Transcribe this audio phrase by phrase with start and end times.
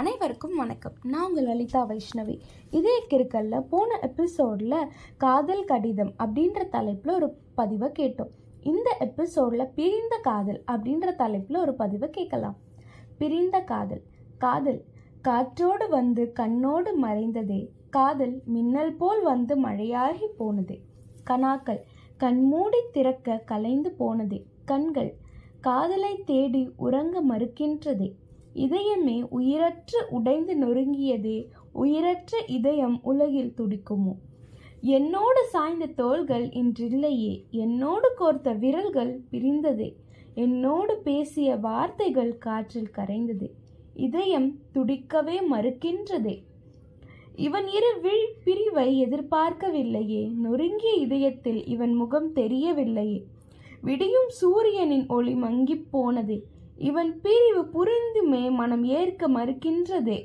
[0.00, 0.92] அனைவருக்கும் வணக்கம்.
[1.02, 2.40] நான் உங்கள் லலிதா வைஷ்ணவி.
[2.70, 8.30] இதே கிறுக்கல்ல போன எபிசோடில் காதல் கடிதம் அப்படின்ற தலைப்பில் ஒரு பதிவை கேட்டோம்.
[8.60, 12.56] இந்த எபிசோடில் பிரிந்த காதல் அப்படின்ற தலைப்பில் ஒரு பதிவை கேட்கலாம்.
[13.18, 14.02] பிரிந்த காதல்.
[14.38, 14.84] காதல்
[15.22, 17.68] காற்றோடு வந்து கண்ணோடு மறைந்ததே.
[17.90, 20.80] காதல் மின்னல் போல் வந்து மழையாகி போனதே.
[21.30, 21.80] கனாக்கள்
[22.16, 24.46] கண்மூடி திறக்க கலைந்து போனதே.
[24.64, 25.16] கண்கள்
[25.60, 28.12] காதலை தேடி உறங்க மறுக்கின்றதே.
[28.54, 34.14] இதயமே உயிரற்று உடைந்து நொறுங்கியதே உயிரற்ற இதயம் உலகில் துடிக்குமோ?
[34.80, 39.94] என்னோடு சாய்ந்த தோள்கள் இன்றில்லையே என்னோடு கோர்த்த விரல்கள் பிரிந்ததே
[40.34, 43.50] என்னோடு பேசிய வார்த்தைகள் காற்றில் கரைந்ததே
[43.94, 46.42] இதயம் துடிக்கவே மறுக்கின்றதே.
[47.36, 53.22] இவன் இரு விழ் பிரிவை எதிர்பார்க்கவில்லையே நொறுங்கிய இதயத்தில் இவன் முகம் தெரியவில்லையே.
[53.80, 56.42] விடியும் சூரியனின் ஒளி மங்கிப் போனதே
[56.80, 60.18] இவன் பிரிவு புரிந்துமே மனம் ஏற்க மறுக்கின்றதே.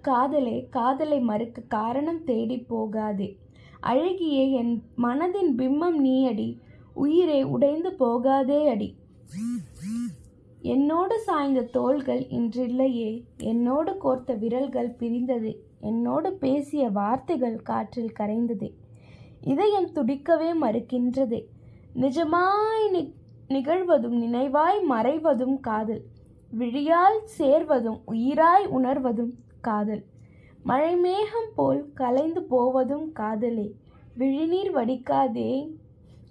[0.00, 3.38] காதலே காதலை மறுக்க காரணம் தேடி போகாதே.
[3.82, 6.58] அழகியே என் மனதின் பிம்பம் நீயடி
[6.94, 8.96] உயிரே உடைந்து போகாதே அடி.
[10.60, 18.70] என்னோடு சாய்ந்த தோள்கள் இன்றில்லையே என்னோடு கோர்த்த விரல்கள் பிரிந்தது என்னோடு பேசிய வார்த்தைகள் காற்றில் கரைந்ததே.
[19.40, 21.44] இதயம் துடிக்கவே மறுக்கின்றதே.
[21.94, 22.90] நிஜமாய்
[23.52, 26.02] நிகழ்வதும் நினைவாய் மறைவதும் காதல்.
[26.58, 30.04] விழியால் சேர்வதும் உயிராய் உணர்வதும் காதல்.
[30.66, 33.72] மழைமேகம் போல் கலைந்து போவதும் காதலே.
[34.14, 35.76] விழிநீர் வடிக்காதே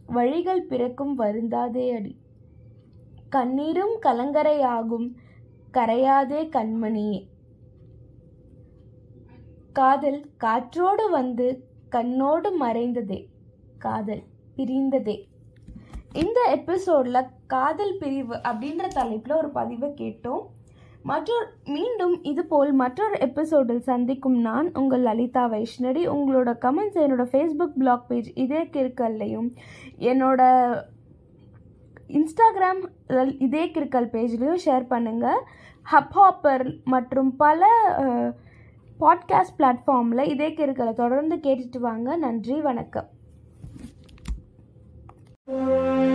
[0.06, 2.16] வழிகள் பிறக்கும் வருந்தாதே அடி.
[3.30, 5.08] கண்ணீரும் கலங்கரையாகும்
[5.74, 7.20] கரையாதே கண்மணியே.
[9.74, 11.48] காதல் காற்றோடு வந்து
[11.92, 13.26] கண்ணோடு மறைந்ததே
[13.78, 14.24] காதல்
[14.56, 15.18] பிரிந்ததே.
[16.14, 20.42] இந்த எபிசோடில் காதல் பிரிவு அப்படின்ற தலைப்பில் ஒரு பதிவை கேட்டோம்.
[21.04, 28.08] மற்றொரு மீண்டும் இதுபோல் மற்றொரு எபிசோடில் சந்திக்கும் நான் உங்கள் லலிதா வைஷ்ணடி உங்களோட கமெண்ட்ஸ் என்னோட ஃபேஸ்புக் பிளாக்
[28.08, 29.56] பேஜ் இதே கிற்கல்லையும்
[30.00, 30.42] என்னோட
[32.08, 32.82] இன்ஸ்டாகிராம்
[33.42, 35.40] இதே கிற்கல் பேஜ்லேயும் ஷேர் பண்ணுங்கள்
[35.92, 37.68] ஹப்ஹாப்பர் மற்றும் பல
[39.00, 42.16] பாட்காஸ்ட் பிளாட்ஃபார்மில் இதே கிற்கலை தொடர்ந்து கேட்டுட்டு வாங்க.
[42.16, 43.10] நன்றி வணக்கம்.
[45.48, 46.11] Música